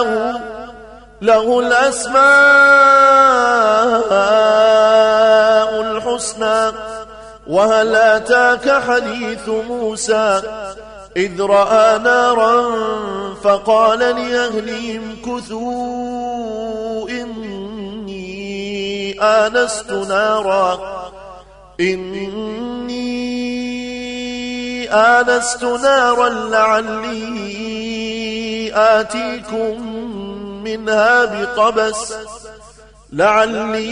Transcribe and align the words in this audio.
هو 0.00 0.38
له 1.22 1.60
الأسماء 1.60 2.20
الحسنى. 5.80 6.72
وهل 7.46 7.96
أتاك 7.96 8.82
حديث 8.82 9.48
موسى؟ 9.48 10.42
إذ 11.16 11.42
رأى 11.42 11.98
نارا 11.98 12.70
فقال 13.44 13.98
لأهلهم 13.98 15.16
كثوا 15.26 17.08
إني 17.08 18.30
آنست 19.22 19.92
نارا. 19.92 20.78
إني 21.80 22.60
آنست 24.94 25.64
نارا 25.64 26.28
لعلي 26.28 27.59
آتيكم 28.74 29.82
منها 30.64 31.24
بقبس 31.24 32.14
لعلي 33.12 33.90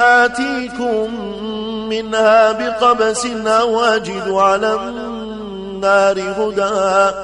آتيكم 0.00 1.14
منها 1.88 2.52
بقبس 2.52 3.26
أو 3.46 3.80
أجد 3.80 4.30
على 4.30 4.74
النار 4.74 6.20
هدى. 6.20 7.16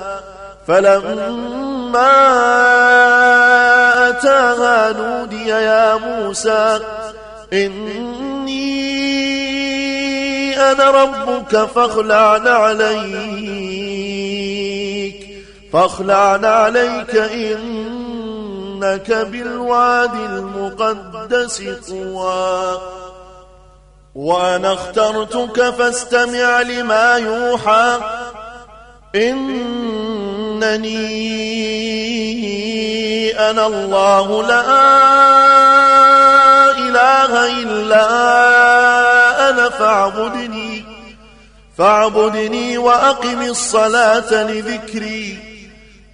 فلما 0.69 2.13
أتاها 4.09 4.93
نودي 4.93 5.49
يا 5.49 5.97
موسى 5.97 6.81
إني 7.53 8.77
أنا 10.73 10.91
ربك 10.91 11.65
فاخلع 11.65 12.51
عليك 12.51 14.06
فاخلع 15.77 16.49
عليك 16.49 17.17
إنك 17.17 19.13
بالوادي 19.13 20.27
المقدس 20.27 21.63
طوى. 21.89 22.81
وأنا 24.15 24.73
اخترتك 24.73 25.71
فاستمع 25.71 26.61
لما 26.61 27.17
يوحى. 27.17 27.99
إنني 29.15 29.41
أنا 33.51 33.67
الله 33.67 34.43
لا 34.43 34.65
إله 36.79 37.63
إلا 37.63 38.07
أنا 39.51 39.69
فاعبدني. 39.69 40.85
فاعبدني 41.79 42.79
وأقم 42.79 43.43
الصلاة 43.43 44.43
لذكري. 44.43 45.46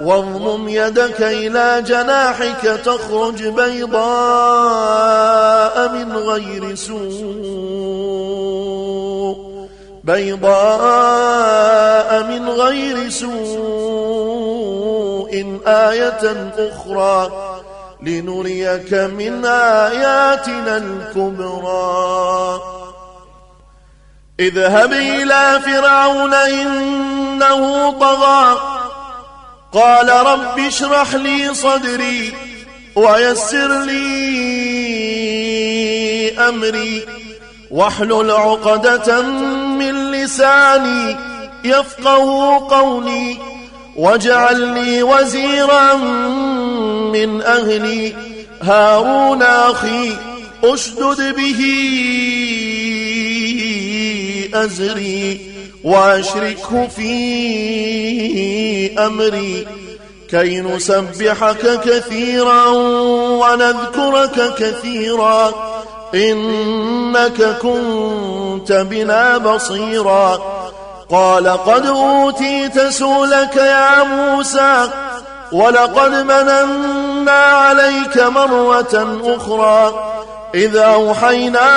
واضمم 0.00 0.68
يدك 0.68 1.22
إلى 1.22 1.82
جناحك 1.86 2.80
تخرج 2.84 3.46
بيضاء 3.46 3.98
من 5.88 6.16
غير 6.16 6.74
سوء 6.74 7.26
بيضاء 10.04 12.22
من 12.22 12.48
غير 12.48 13.10
سوء 13.10 13.36
آية 15.66 16.52
أخرى 16.58 17.30
لنريك 18.02 18.94
من 18.94 19.44
آياتنا 19.44 20.76
الكبرى. 20.76 22.60
اذهب 24.40 24.92
إلى 24.92 25.60
فرعون 25.64 26.34
إنه 26.34 27.90
طغى 27.90 28.75
قال 29.72 30.08
رب 30.08 30.58
اشرح 30.58 31.14
لي 31.14 31.54
صدري 31.54 32.32
ويسر 32.94 33.84
لي 33.84 34.06
أمري 36.48 37.02
واحلل 37.70 38.30
عقدة 38.30 39.22
من 39.78 40.12
لساني 40.12 41.16
يفقه 41.64 42.58
قولي 42.70 43.36
واجعل 43.96 44.60
لي 44.60 45.02
وزيرا 45.02 45.94
من 47.12 47.42
أهلي. 47.42 48.14
هارون 48.62 49.42
أخي 49.42 50.12
أشدد 50.64 51.36
به 51.36 51.60
أزري. 54.54 55.55
وأشركه 55.86 56.86
في 56.86 57.06
أمري 58.98 59.66
كي 60.30 60.60
نسبحك 60.60 61.80
كثيرا 61.84 62.66
ونذكرك 63.40 64.54
كثيرا 64.58 65.52
إنك 66.14 67.42
كنت 67.62 68.72
بنا 68.72 69.38
بصيرا 69.38 70.38
قال 71.10 71.48
قد 71.48 71.86
أوتيت 71.86 72.80
سولك 72.80 73.56
يا 73.56 74.02
موسى 74.02 74.88
ولقد 75.52 76.12
مننا 76.12 77.40
عليك 77.40 78.18
مرة 78.18 79.20
أخرى 79.24 79.94
إذا 80.54 80.84
أوحينا 80.84 81.68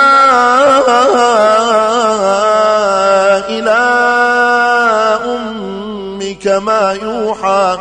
إلى 3.58 3.80
أمك 5.24 6.46
ما 6.46 6.98
يوحى 7.02 7.78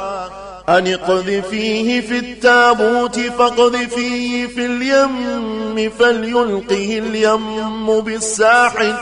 أن 0.69 0.87
اقذفيه 0.87 2.01
في 2.01 2.17
التابوت 2.19 3.19
فاقذفيه 3.19 4.47
في 4.47 4.65
اليم 4.65 5.91
فليلقه 5.99 6.99
اليم 6.99 8.01
بالساحل 8.01 8.95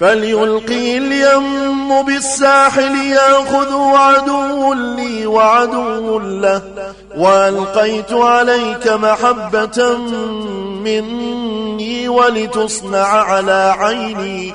فليلقي 0.00 0.98
اليم 0.98 2.02
بالساحل 2.02 2.96
يأخذ 3.12 3.72
عدو 3.96 4.74
لي 4.74 5.26
وعدو 5.26 6.18
له 6.18 6.62
وألقيت 7.16 8.12
عليك 8.12 8.88
محبة 8.88 9.98
مني 10.84 12.08
ولتصنع 12.08 13.06
على 13.06 13.74
عيني. 13.78 14.54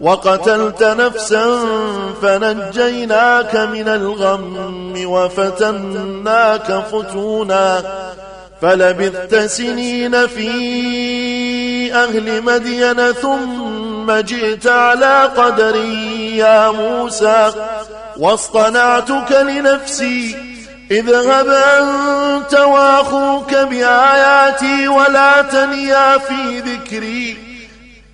وقتلت 0.00 0.82
نفسا 0.82 1.60
فنجيناك 2.22 3.56
من 3.56 3.88
الغم 3.88 4.94
وفتناك 5.06 6.84
فتونا 6.92 7.82
فلبثت 8.62 9.34
سنين 9.34 10.26
في 10.26 11.94
أهل 11.94 12.42
مدين 12.42 13.12
ثم 13.12 14.12
جئت 14.12 14.66
على 14.66 15.30
قدري 15.36 16.36
يا 16.36 16.70
موسى 16.70 17.52
واصطنعتك 18.18 19.32
لنفسي. 19.32 20.36
اذهب 20.90 21.48
أنت 21.48 22.54
وأخوك 22.54 23.54
بآياتي 23.54 24.88
ولا 24.88 25.42
تنيا 25.42 26.18
في 26.18 26.58
ذكري. 26.60 27.49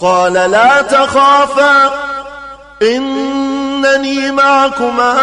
قال 0.00 0.32
لا 0.32 0.82
تخافا 0.82 1.90
إنني 2.82 4.30
معكما 4.30 5.14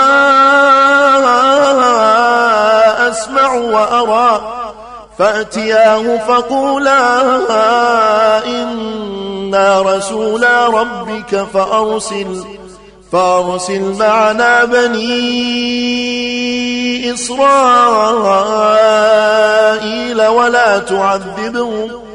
أسمع 3.10 3.54
وأرى. 3.54 4.62
فأتياه 5.20 6.18
فقولا 6.28 7.22
إنا 8.46 9.82
رسولا 9.82 10.68
ربك 10.68 11.48
فأرسل 11.54 12.46
فأرسل 13.12 13.96
معنا 14.00 14.66
بني 14.66 15.54
إسرائيل 17.14 17.48
ولا 20.28 20.80
تعذبهم. 20.80 22.15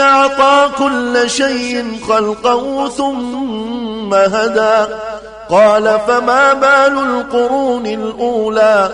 أعطى 0.00 0.70
كل 0.78 1.30
شيء 1.30 2.00
خلقه 2.08 2.88
ثم 2.88 4.14
هدى. 4.14 4.94
قال 5.50 6.00
فما 6.06 6.52
بال 6.52 6.98
القرون 6.98 7.86
الأولى؟ 7.86 8.90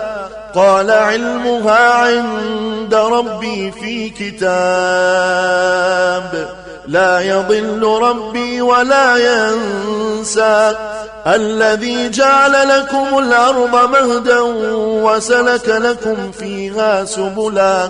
قال 0.55 0.91
علمها 0.91 1.93
عند 1.93 2.95
ربي 2.95 3.71
في 3.71 4.09
كتاب. 4.09 4.51
لا 6.87 7.19
يضل 7.19 7.99
ربي 8.01 8.61
ولا 8.61 9.17
ينسى. 9.17 10.75
الذي 11.27 12.09
جعل 12.09 12.69
لكم 12.69 13.17
الأرض 13.17 13.89
مهدا 13.89 14.39
وسلك 15.03 15.69
لكم 15.69 16.31
فيها 16.31 17.05
سبلا. 17.05 17.89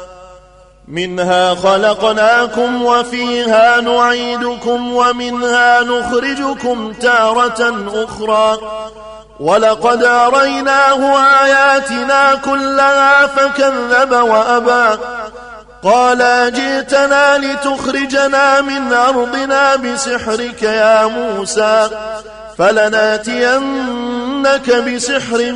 منها 0.91 1.55
خلقناكم 1.55 2.83
وفيها 2.83 3.81
نعيدكم 3.81 4.93
ومنها 4.93 5.81
نخرجكم 5.81 6.93
تارة 7.01 7.85
أخرى. 7.93 8.57
ولقد 9.39 10.03
أريناه 10.03 11.19
آياتنا 11.43 12.35
كلها 12.35 13.27
فكذب 13.27 14.11
وأبى. 14.11 14.97
قال 15.83 16.53
جئتنا 16.53 17.37
لتخرجنا 17.37 18.61
من 18.61 18.93
أرضنا 18.93 19.75
بسحرك 19.75 20.63
يا 20.63 21.05
موسى 21.05 21.89
فلنأتينك 22.57 23.95
بسحر 24.71 25.55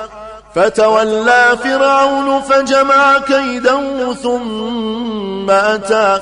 فتولى 0.55 1.57
فرعون 1.63 2.41
فجمع 2.41 3.17
كيدا 3.17 3.77
ثم 4.23 5.49
أتى. 5.49 6.19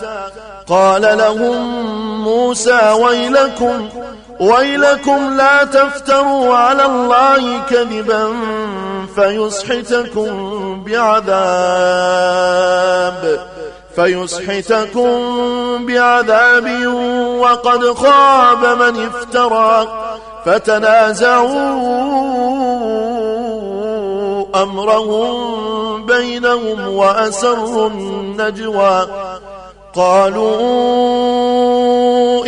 قال 0.67 1.01
لهم 1.01 1.89
موسى 2.23 2.91
ويلكم 2.91 3.89
ويلكم 4.39 5.37
لا 5.37 5.63
تفتروا 5.63 6.55
على 6.55 6.85
الله 6.85 7.59
كذبا 7.69 8.33
فيسحتكم 9.15 10.29
بعذاب 10.83 12.29
فيسحتكم 13.95 15.09
بعذاب 15.85 16.87
وقد 17.39 17.93
خاب 17.93 18.65
من 18.65 19.07
افترى. 19.07 19.87
فتنازعوا 20.45 21.49
أمرهم 24.55 26.05
بينهم 26.05 26.87
وأسروا 26.87 27.89
النجوى. 27.89 29.07
قالوا 29.95 30.59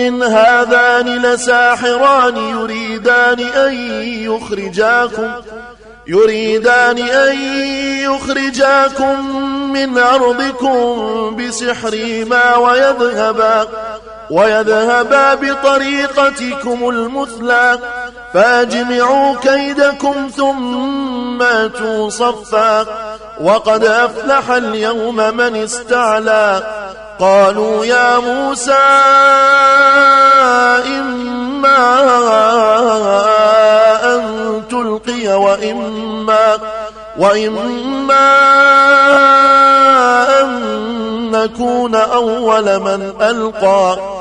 إن 0.08 0.24
هذان 0.24 1.22
لساحران 1.22 2.38
يريدان 2.38 3.40
أن 3.40 3.74
يخرجاكم 4.04 5.32
يريدان 6.08 6.98
أن 6.98 7.38
يخرجاكم 8.00 9.42
من 9.74 9.98
أرضكم 9.98 11.36
بسحرهما 11.36 12.58
ويذهبا. 12.58 13.68
ويذهبا 14.32 15.34
بطريقتكم 15.34 16.90
المثلى 16.90 17.80
فاجمعوا 18.34 19.36
كيدكم 19.36 20.30
ثم 20.38 21.42
أتوا 21.42 22.10
صفا. 22.10 22.86
وقد 23.42 23.84
أفلح 23.84 24.50
اليوم 24.50 25.16
من 25.16 25.56
استعلى. 25.56 26.64
قالوا 27.20 27.86
يا 27.86 28.20
موسى 28.20 28.74
إما 30.88 31.92
أن 34.04 34.22
تلقي 34.70 35.28
وإما 35.28 36.58
وإما 37.18 38.32
أن 40.42 40.62
نكون 41.32 41.96
أول 41.96 42.80
من 42.80 43.14
ألقى. 43.22 44.21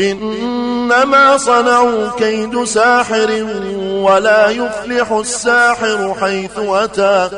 إنما 0.00 1.36
صنعوا 1.36 2.08
كيد 2.18 2.64
ساحر 2.64 3.46
ولا 3.84 4.50
يفلح 4.50 5.12
الساحر 5.12 6.14
حيث 6.20 6.58
أتى 6.58 7.28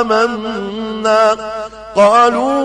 آمنا 0.00 1.36
قالوا 1.96 2.64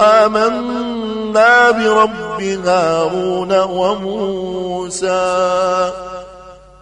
آمنا 0.00 1.70
برب 1.70 2.42
هارون 2.42 3.60
وموسى 3.60 5.16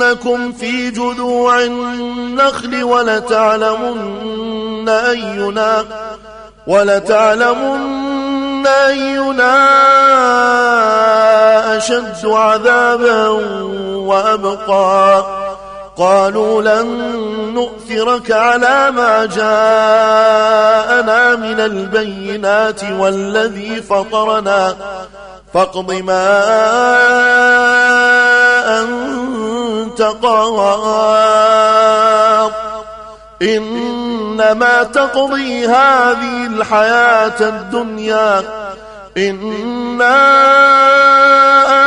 ولأصلبنكم 0.00 0.52
في 0.52 0.90
جذوع 0.90 1.60
النخل 1.60 2.84
ولتعلمن 2.84 4.88
أينا 4.88 5.84
ولتعلمن 6.66 8.66
أينا 8.66 9.56
أشد 11.76 12.26
عذابا 12.26 13.28
وأبقى 13.94 15.24
قالوا 15.96 16.62
لن 16.62 16.86
نؤثرك 17.54 18.32
على 18.32 18.90
ما 18.90 19.26
جاءنا 19.26 19.50
من 21.36 21.60
البينات 21.60 22.80
والذي 22.98 23.82
فطرنا 23.82 24.76
فاقض 25.54 25.92
ما 25.92 26.40
أنت 28.80 28.99
قاض 29.98 31.80
إنما 33.42 34.82
تقضي 34.82 35.66
هذه 35.66 36.46
الحياة 36.46 37.40
الدنيا. 37.40 38.42
إنا 39.16 40.20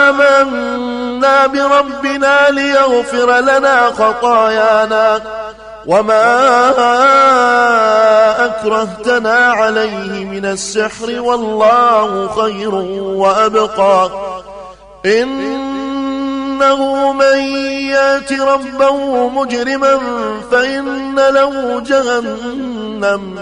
آمنا 0.10 1.48
بربنا 1.48 2.50
ليغفر 2.50 3.40
لنا 3.40 3.92
خطايانا. 3.92 5.22
وما 5.86 6.70
أكرهتنا 8.46 9.36
عليه 9.36 10.26
من 10.26 10.46
السحر 10.46 11.22
والله 11.22 12.30
خير 12.42 12.76
وأبقى. 12.76 14.10
إنه 16.64 17.12
من 17.14 17.38
يات 17.90 18.34
ربه 18.34 19.30
مجرما 19.30 20.00
فإن 20.52 21.16
له 21.16 21.80
جهنم. 21.80 23.40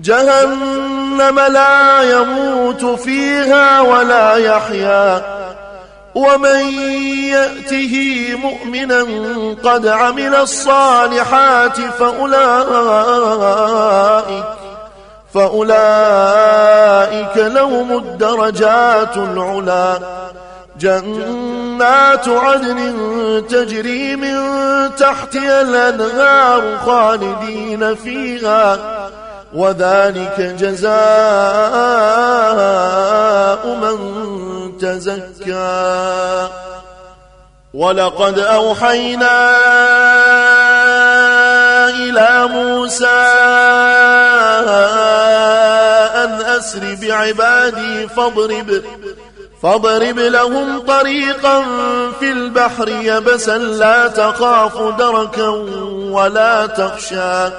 جهنم 0.00 1.40
لا 1.40 2.02
يموت 2.02 2.84
فيها 2.84 3.80
ولا 3.80 4.36
يحيا. 4.36 5.22
ومن 6.14 6.78
يأته 7.30 8.26
مؤمنا 8.42 9.06
قد 9.64 9.86
عمل 9.86 10.34
الصالحات 10.34 11.80
فأولئك 11.80 12.60
فأولئك 15.34 15.76
لهم 17.36 17.96
الدرجات 17.96 19.16
العلا. 19.16 19.98
جنات 20.80 22.28
عدن 22.28 22.78
تجري 23.48 24.16
من 24.16 24.36
تحتها 24.96 25.62
الأنهار 25.62 26.78
خالدين 26.78 27.94
فيها 27.94 28.78
وذلك 29.54 30.40
جزاء 30.60 30.90
من 33.82 33.98
تزكى. 34.78 36.48
ولقد 37.74 38.38
أوحينا 38.38 39.56
إلى 41.88 42.48
موسى 42.50 43.06
أن 46.24 46.32
أسر 46.42 46.96
بعبادي 47.02 48.08
فاضرب. 48.08 48.82
فاضرب 49.62 50.18
لهم 50.18 50.78
طريقا 50.78 51.62
في 52.20 52.32
البحر 52.32 52.88
يبسا 52.88 53.58
لا 53.58 54.08
تخاف 54.08 54.78
دركا 54.98 55.48
ولا 56.10 56.66
تخشى. 56.66 57.54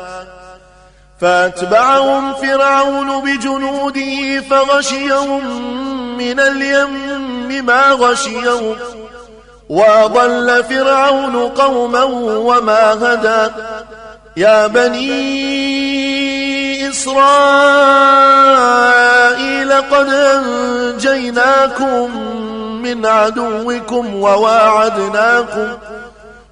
فأتبعهم 1.22 2.34
فرعون 2.34 3.22
بجنوده 3.22 4.42
فغشيهم 4.50 5.62
من 6.18 6.40
اليم 6.40 7.66
ما 7.66 7.92
غشيهم. 7.92 8.76
وأضل 9.70 10.64
فرعون 10.64 11.36
قوما 11.36 12.04
وما 12.04 12.94
هدى. 12.94 13.54
يا 14.38 14.68
بني 14.68 16.31
إسرائيل 16.92 17.22
قد 19.74 20.10
أنجيناكم 20.10 22.10
من 22.82 23.06
عدوكم 23.06 24.16
وواعدناكم 24.16 25.68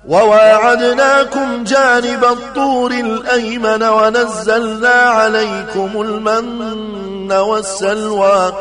وواعدناكم 0.07 1.63
جانب 1.63 2.23
الطور 2.23 2.91
الأيمن 2.91 3.83
ونزلنا 3.83 4.89
عليكم 4.89 6.01
المن 6.01 7.31
والسلوى. 7.31 8.53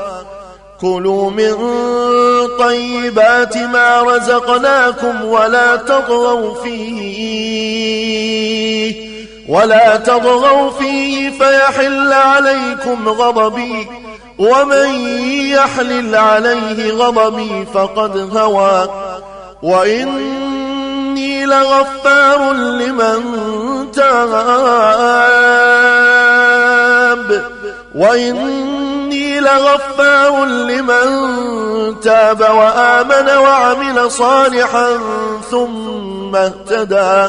كلوا 0.81 1.31
من 1.31 1.55
طيبات 2.59 3.57
ما 3.57 4.03
رزقناكم 4.03 5.25
ولا 5.25 5.77
تطغوا 5.77 6.63
فيه. 6.63 7.99
ولا 9.49 9.97
تطغوا 9.97 10.71
فيه 10.71 11.31
فيحل 11.31 12.13
عليكم 12.13 13.09
غضبي 13.09 13.89
ومن 14.39 15.09
يحلل 15.51 16.17
عليه 16.17 16.93
غضبي 16.93 17.67
فقد 17.75 18.37
هوى. 18.37 18.89
وإني 19.63 21.47
لغفار 21.47 22.53
لمن 22.53 23.23
تاب. 23.93 24.09
وإني 27.95 29.41
لغفار 29.41 30.45
لمن 30.45 31.07
تاب 32.01 32.41
وآمن 32.41 33.29
وعمل 33.37 34.11
صالحا 34.11 34.89
ثم 35.51 36.37
اهتدى. 36.37 37.29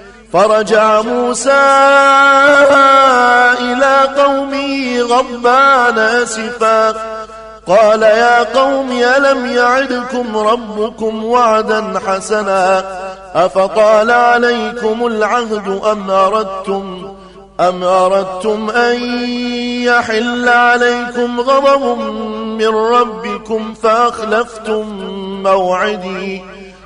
فرجع 0.33 1.01
موسى 1.01 1.61
إلى 3.59 4.09
قومه 4.17 5.01
غضبان 5.01 5.97
أسفا. 5.99 6.95
قال 7.67 8.01
يا 8.01 8.43
قوم 8.43 8.91
ألم 8.91 9.45
يعدكم 9.45 10.37
ربكم 10.37 11.25
وعدا 11.25 11.99
حسنا؟ 12.07 12.83
أفطال 13.35 14.11
عليكم 14.11 15.07
العهد 15.07 15.81
أم 15.91 16.11
أردتم 16.11 17.15
أم 17.59 17.83
أردتم 17.83 18.69
أن 18.69 19.03
يحل 19.83 20.49
عليكم 20.49 21.41
غضب 21.41 21.97
من 22.59 22.75
ربكم 22.75 23.73
فأخلفتم 23.73 24.85
موعدي؟ 25.43 26.41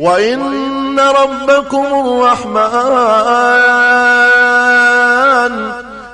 وإن 0.00 1.00
ربكم 1.00 1.86
الرحمن 1.86 2.60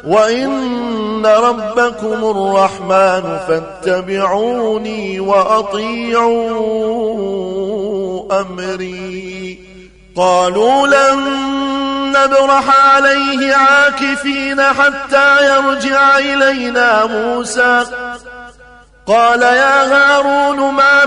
وإن 0.07 1.27
ربكم 1.27 2.31
الرحمن 2.31 3.38
فاتبعوني 3.49 5.20
وأطيعوا 5.20 6.37
أمري 8.40 9.59
قالوا 10.16 10.87
لن 10.87 11.46
نبرح 12.11 12.87
عليه 12.87 13.55
عاكفين 13.55 14.62
حتى 14.62 15.57
يرجع 15.57 16.18
إلينا 16.18 17.05
موسى 17.05 17.85
قال 19.07 19.42
يا 19.42 19.83
هارون 19.85 20.75
ما 20.75 21.06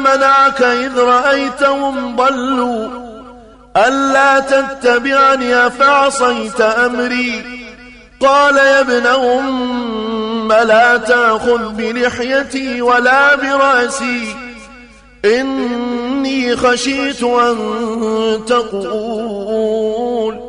منعك 0.50 0.62
إذ 0.62 1.00
رأيتهم 1.00 2.16
ضلوا. 2.16 2.88
ألا 3.78 4.40
تتبعني 4.40 5.68
أفعصيت 5.68 6.62
أمري؟ 6.62 7.44
قال 8.20 8.58
يا 8.58 8.80
ابن 8.80 9.06
أم 9.06 10.54
لا 10.54 10.98
تأخذ 10.98 11.74
بلحيتي 11.74 12.82
ولا 12.82 13.36
برأسي. 13.36 14.36
إني 15.26 16.56
خشيت 16.56 17.24
أن 17.24 17.58
تقول. 18.48 20.49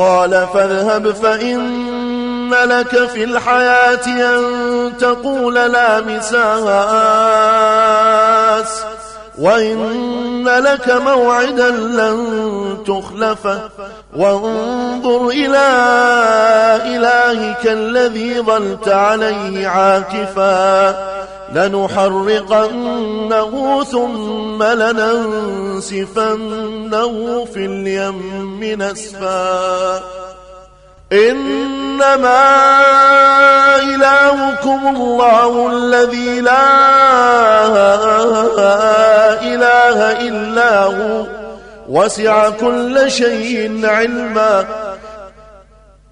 قال 0.00 0.46
فاذهب 0.54 1.12
فإن 1.12 2.54
لك 2.54 3.08
في 3.08 3.24
الحياة 3.24 4.06
أن 4.06 4.92
تقول 4.98 5.54
لا 5.54 6.00
مساس 6.00 6.40
وإن 9.38 10.48
لك 10.48 10.90
موعدا 10.90 11.70
لن 11.70 12.18
تخلفه 12.86 13.60
وانظر 14.16 15.28
إلى 15.28 15.68
إلهك 16.84 17.66
الذي 17.66 18.40
ظلت 18.40 18.88
عليه 18.88 19.68
عاكفا 19.68 20.90
لنحرقنه 21.54 23.52
ثم 23.84 24.62
لننسفنه 24.62 25.84
في 27.54 27.66
اليم 27.66 28.60
نسفا. 28.82 30.02
إنما 31.12 32.44
إلهكم 33.82 34.96
الله 34.96 35.72
الذي 35.72 36.40
لا 36.40 36.66
إله 39.42 39.98
إلا 40.28 40.84
هو. 40.84 41.26
وسع 41.88 42.50
كل 42.50 43.10
شيء 43.10 43.80
علما. 43.86 44.64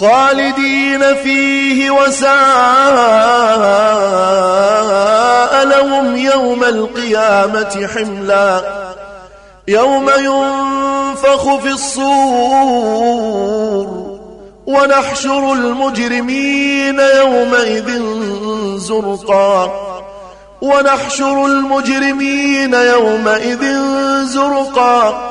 خالدين 0.00 1.14
فيه 1.14 1.90
وساء 1.90 2.34
لهم 5.64 6.16
يوم 6.16 6.64
القيامة 6.64 7.88
حملا 7.94 8.60
يوم 9.68 10.10
ينفخ 10.18 11.56
في 11.56 11.68
الصور 11.68 12.94
ونحشر 14.66 15.52
المجرمين 15.52 17.00
يومئذ 17.00 18.02
زرقا 18.76 19.72
ونحشر 20.62 21.46
المجرمين 21.46 22.74
يومئذ 22.74 23.64
زرقا 24.24 25.30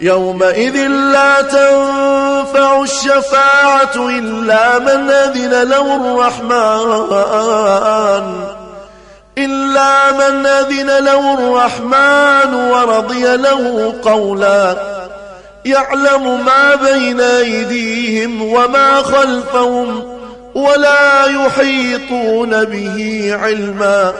يومئذ 0.00 0.76
لا 0.88 1.42
تنفع 1.42 2.82
الشفاعة 2.82 3.96
إلا 3.96 4.78
من 4.78 5.10
أذن 5.10 5.62
له 5.62 5.96
الرحمن. 5.96 7.44
إلا 9.38 10.12
من 10.12 10.46
أذن 10.46 11.04
له 11.04 11.34
الرحمن 11.34 12.54
ورضي 12.54 13.36
له 13.36 13.94
قولا. 14.02 14.76
يعلم 15.64 16.44
ما 16.44 16.74
بين 16.74 17.20
أيديهم 17.20 18.42
وما 18.42 19.02
خلفهم 19.02 20.18
ولا 20.54 21.24
يحيطون 21.24 22.64
به 22.64 23.30
علما. 23.42 24.12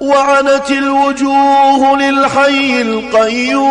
وعنت 0.00 0.70
الوجوه 0.70 1.96
للحي 1.96 2.82
القيوم. 2.82 3.70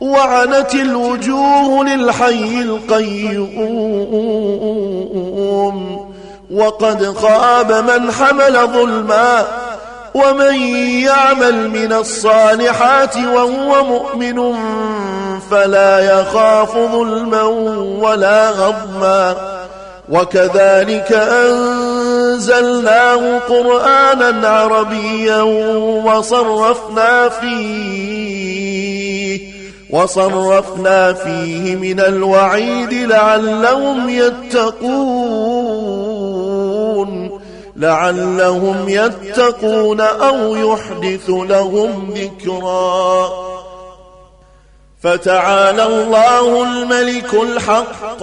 وعنت 0.00 0.74
الوجوه 0.74 1.84
للحي 1.84 2.62
القيوم. 2.62 3.94
وقد 6.54 7.16
خاب 7.16 7.72
من 7.72 8.12
حمل 8.12 8.66
ظلما 8.66 9.44
ومن 10.14 10.54
يعمل 11.02 11.70
من 11.70 11.92
الصالحات 11.92 13.16
وهو 13.16 13.84
مؤمن 13.84 14.54
فلا 15.50 16.20
يخاف 16.20 16.78
ظلما 16.78 17.42
ولا 18.02 18.50
غضما 18.50 19.36
وكذلك 20.08 21.12
أنزلناه 22.34 23.38
قرآنا 23.38 24.48
عربيا 24.48 25.42
وصرفنا 26.06 27.28
فيه 27.28 28.74
وصرفنا 29.90 31.12
فيه 31.12 31.76
من 31.76 32.00
الوعيد 32.00 32.94
لعلهم 32.94 34.08
يتقون 34.08 34.94
لعلهم 37.76 38.88
يتقون 38.88 40.00
أو 40.00 40.56
يحدث 40.56 41.30
لهم 41.30 42.14
ذكرا. 42.16 43.30
فتعالى 45.02 45.86
الله 45.86 46.62
الملك 46.62 47.34
الحق. 47.34 48.22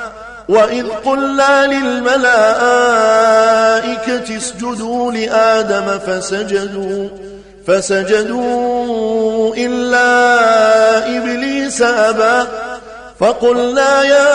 وإذ 0.51 0.85
قلنا 1.05 1.67
للملائكة 1.67 2.27
اسجدوا 4.37 5.11
لآدم 5.11 5.99
فسجدوا 5.99 7.09
فسجدوا 7.67 9.55
إلا 9.55 11.17
إبليس 11.17 11.81
أبى 11.81 12.47
فقلنا 13.19 14.03
يا 14.03 14.29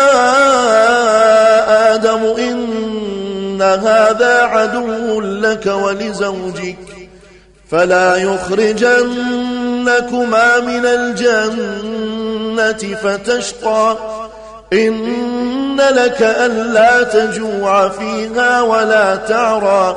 آدم 1.95 2.35
إن 2.39 3.63
هذا 3.63 4.43
عدو 4.43 5.21
لك 5.21 5.67
ولزوجك 5.67 6.79
فلا 7.71 8.17
يخرجنكما 8.17 9.01
من 10.61 10.87
الجنة 10.87 12.17
فتشقى. 13.03 13.97
إن 14.73 15.77
لك 15.77 16.23
ألا 16.23 17.03
تجوع 17.03 17.89
فيها 17.89 18.63
ولا 18.63 19.17
تعرى 19.17 19.97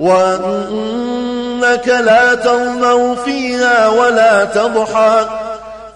وأنك 0.00 1.88
لا 1.88 2.34
تظمأ 2.34 3.14
فيها 3.14 3.88
ولا 3.88 4.44
تضحى 4.44 5.26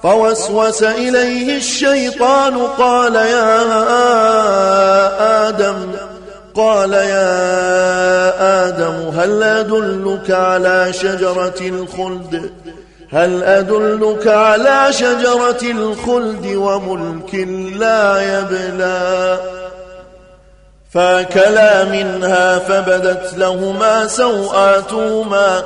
فوسوس 0.02 0.82
إليه 0.82 1.56
الشيطان 1.56 2.58
قال 2.58 3.14
يا 3.14 3.58
آدم 5.48 5.76
قال 6.54 6.92
يا 6.92 8.68
آدم 8.68 9.18
هل 9.18 9.42
أدلك 9.42 10.30
على 10.30 10.92
شجرة 10.92 11.60
الخلد 11.60 12.50
هل 13.12 13.42
أدلك 13.42 14.26
على 14.26 14.92
شجرة 14.92 15.62
الخلد 15.62 16.46
وملك 16.46 17.34
لا 17.78 18.38
يبلى؟ 18.38 19.38
فأكلا 20.90 21.84
منها 21.84 22.58
فبدت 22.58 23.34
لهما 23.36 24.06
سوآتهما 24.06 25.62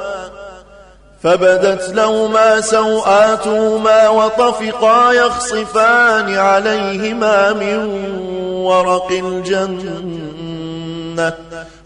فبدت 1.22 1.88
لهما 1.88 2.60
سوآتهما 2.60 4.08
وطفقا 4.08 5.12
يخصفان 5.12 6.34
عليهما 6.34 7.52
من 7.52 8.10
ورق 8.54 9.10
الجنة 9.10 10.52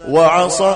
وعصى 0.09 0.75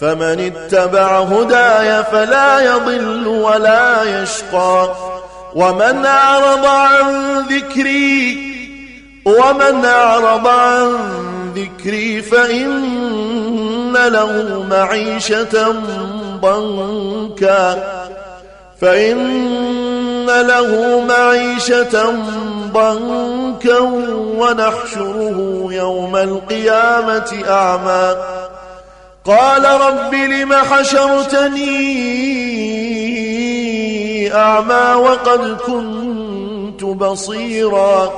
فمن 0.00 0.52
اتبع 0.52 1.18
هداي 1.18 2.04
فلا 2.04 2.60
يضل 2.60 3.26
ولا 3.26 4.22
يشقى. 4.22 4.94
ومن 5.54 6.06
أعرض 6.06 6.66
عن 6.66 7.38
ذكري 7.50 8.54
ومن 9.24 9.84
أعرض 9.84 10.48
عن 10.48 10.96
ذكري 11.56 12.22
فإن 12.22 13.92
له 13.92 14.64
معيشة 14.70 15.74
ضنكا. 16.40 17.94
فإن 18.80 20.26
له 20.26 21.00
معيشة 21.08 22.14
ضنكا 22.72 23.78
ونحشره 24.38 25.68
يوم 25.70 26.16
القيامة 26.16 27.42
أعمى. 27.48 28.14
قال 29.24 29.64
رب 29.64 30.14
لم 30.14 30.52
حشرتني 30.54 31.74
أعمى 34.34 34.94
وقد 35.02 35.56
كنت 35.66 36.84
بصيرا 36.84 38.12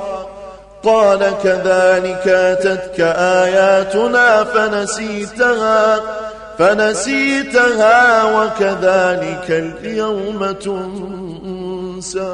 قال 0.83 1.19
كذلك 1.43 2.27
أتتك 2.27 2.99
آياتنا 3.17 4.43
فنسيتها 4.43 5.99
فنسيتها 6.59 8.23
وكذلك 8.23 9.45
اليوم 9.49 10.51
تنسى 10.51 12.33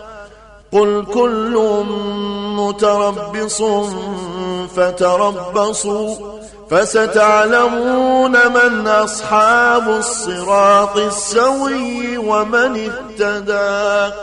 قل 0.71 1.05
كل 1.13 1.83
متربص 2.57 3.61
فتربصوا 4.75 6.15
فستعلمون 6.69 8.31
من 8.31 8.87
أصحاب 8.87 9.89
الصراط 9.89 10.97
السوي 10.97 12.17
ومن 12.17 12.89
اهتدى 12.89 14.13